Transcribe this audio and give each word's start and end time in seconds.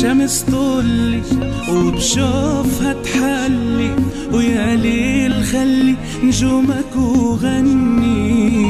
شمس 0.00 0.42
طلي 0.42 1.22
وبشوفها 1.70 2.92
تحلي 2.92 3.96
ويا 4.32 4.76
ليل 4.76 5.44
خلي 5.44 5.94
نجومك 6.24 6.96
وغني. 6.96 8.62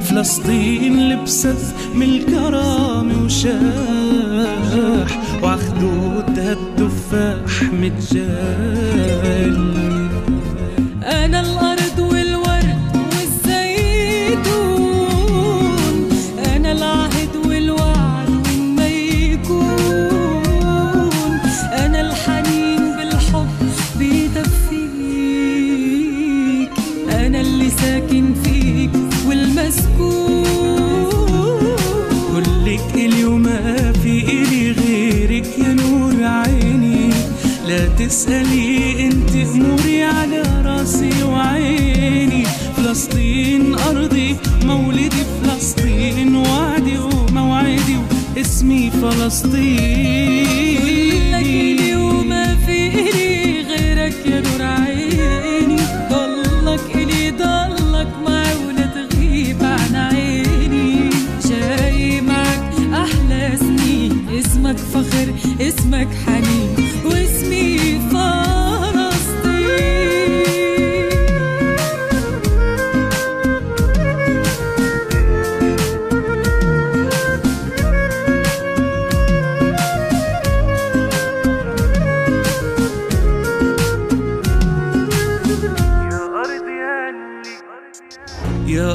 فلسطين 0.00 1.08
لبست 1.08 1.74
من 1.94 2.02
الكرامة 2.02 3.24
وشاح 3.24 5.10
وعخدودها 5.42 6.52
التفاح 6.52 7.62
متجلي. 7.72 9.02
أنا 11.02 11.40
تسألي 37.98 39.06
أنت 39.06 39.30
أموري 39.30 40.02
على 40.02 40.42
رأسي 40.64 41.22
وعيني. 41.22 42.44
فلسطين 42.76 43.74
أرضي 43.74 44.36
مولدي 44.64 45.22
فلسطين 45.42 46.36
وعدي 46.36 46.98
وموعدي 46.98 47.96
واسمي 48.36 48.90
فلسطين. 48.90 50.21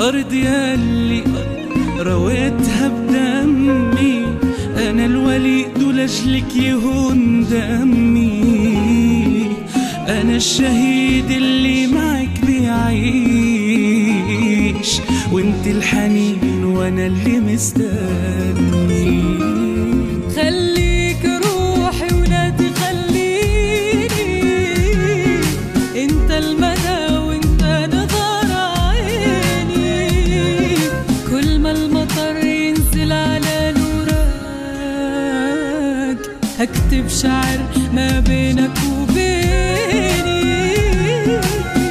يا 0.00 0.08
أرض 0.08 0.32
ياللي 0.32 1.22
رويتها 1.98 2.88
بدمي. 2.88 4.26
أنا 4.76 5.04
الوليد 5.06 5.82
ولجلك 5.82 6.56
يهون 6.56 7.46
دمي. 7.50 8.40
أنا 10.08 10.36
الشهيد 10.36 11.30
اللي 11.30 11.86
معك 11.86 12.44
بيعيش 12.46 13.00
وأنت 15.32 15.66
الحنين 15.66 16.64
وأنا 16.64 17.06
اللي 17.06 17.40
مستني. 17.40 18.29
هكتب 36.60 37.08
شعر 37.08 37.58
ما 37.94 38.20
بينك 38.20 38.70
وبيني. 38.92 40.74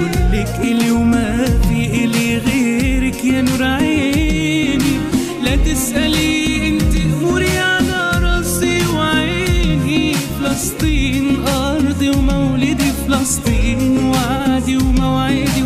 كلك 0.00 0.52
إلي 0.60 0.90
وما 0.90 1.44
في 1.68 2.04
إلي 2.04 2.38
غيرك 2.38 3.24
يا 3.24 3.42
نور 3.42 3.62
عيني. 3.62 4.96
لا 5.44 5.56
تسألي 5.56 6.68
أنت 6.68 6.94
أموري 6.96 7.58
على 7.58 8.10
رأسي 8.22 8.86
وعيني. 8.96 10.14
فلسطين 10.14 11.46
أرضي 11.46 12.10
ومولدي 12.10 12.92
فلسطين 13.08 13.98
وعدي 13.98 14.76
وموعدي. 14.76 15.64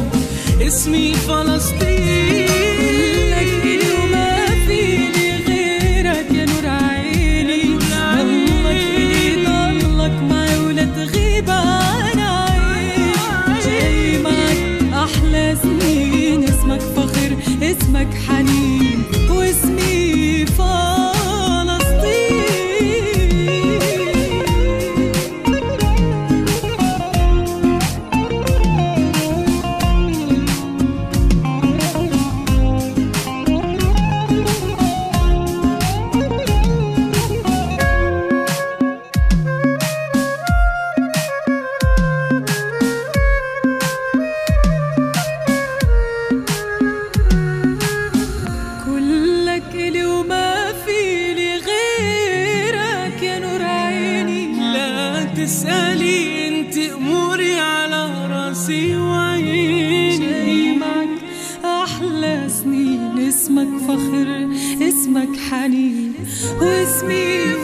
اسمي 0.67 1.13
فلسطين. 1.15 2.28
تسألي 55.49 56.49
انت 56.49 56.79
أموري 56.79 57.55
على 57.55 58.11
راسي 58.31 58.97
وعيني. 58.97 60.77
معك 60.77 61.09
أحلى 61.65 62.49
سنين 62.49 63.19
اسمك 63.29 63.69
فخر 63.89 64.49
اسمك 64.89 65.37
حنين 65.51 66.13
واسمي 66.61 67.55